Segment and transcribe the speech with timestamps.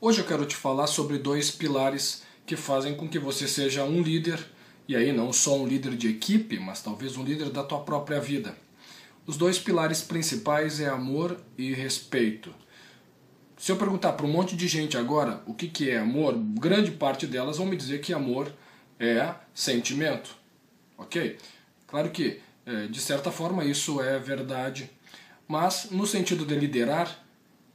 [0.00, 4.00] Hoje eu quero te falar sobre dois pilares que fazem com que você seja um
[4.00, 4.38] líder,
[4.86, 8.20] e aí não só um líder de equipe, mas talvez um líder da tua própria
[8.20, 8.56] vida.
[9.26, 12.54] Os dois pilares principais é amor e respeito.
[13.56, 16.92] Se eu perguntar para um monte de gente agora o que, que é amor, grande
[16.92, 18.52] parte delas vão me dizer que amor
[19.00, 20.30] é sentimento.
[20.96, 21.38] Ok?
[21.88, 24.88] Claro que, eh, de certa forma, isso é verdade,
[25.48, 27.20] mas no sentido de liderar,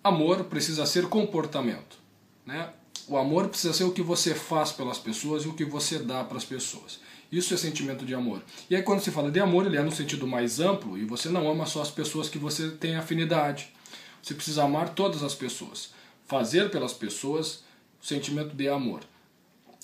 [0.02, 2.02] amor precisa ser comportamento.
[2.46, 2.70] Né?
[3.08, 6.24] O amor precisa ser o que você faz pelas pessoas e o que você dá
[6.24, 7.00] para as pessoas.
[7.32, 8.42] Isso é sentimento de amor.
[8.70, 11.30] E aí quando se fala de amor, ele é no sentido mais amplo e você
[11.30, 13.74] não ama só as pessoas que você tem afinidade.
[14.22, 15.92] Você precisa amar todas as pessoas.
[16.26, 17.64] Fazer pelas pessoas
[18.02, 19.02] sentimento de amor.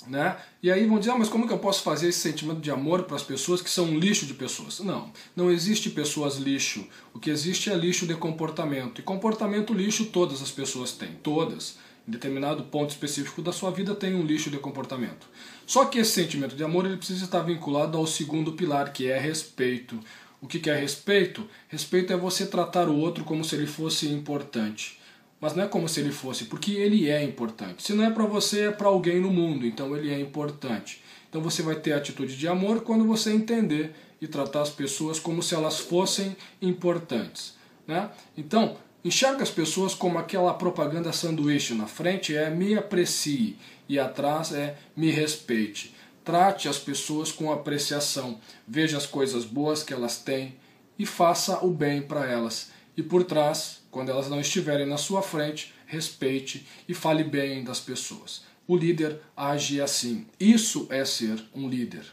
[0.08, 0.38] Né?
[0.64, 3.04] E aí vão dizer, ah, mas como que eu posso fazer esse sentimento de amor
[3.04, 4.80] para as pessoas que são um lixo de pessoas?
[4.80, 6.88] Não, não existe pessoas lixo.
[7.14, 9.00] O que existe é lixo de comportamento.
[9.00, 11.78] E comportamento lixo todas as pessoas têm, todas
[12.10, 15.28] em determinado ponto específico da sua vida tem um lixo de comportamento.
[15.68, 19.20] Só que esse sentimento de amor ele precisa estar vinculado ao segundo pilar, que é
[19.20, 20.00] respeito.
[20.42, 21.48] O que é respeito?
[21.68, 25.00] Respeito é você tratar o outro como se ele fosse importante.
[25.40, 27.84] Mas não é como se ele fosse, porque ele é importante.
[27.84, 31.04] Se não é para você, é para alguém no mundo, então ele é importante.
[31.30, 35.20] Então você vai ter a atitude de amor quando você entender e tratar as pessoas
[35.20, 37.54] como se elas fossem importantes.
[37.88, 38.10] Né?
[38.36, 41.74] Então, Enxerga as pessoas como aquela propaganda sanduíche.
[41.74, 45.96] Na frente é me aprecie e atrás é me respeite.
[46.26, 48.42] Trate as pessoas com apreciação.
[48.68, 50.56] Veja as coisas boas que elas têm
[50.98, 52.72] e faça o bem para elas.
[52.98, 57.80] E por trás, quando elas não estiverem na sua frente, respeite e fale bem das
[57.80, 58.44] pessoas.
[58.68, 60.28] O líder age assim.
[60.38, 62.06] Isso é ser um líder.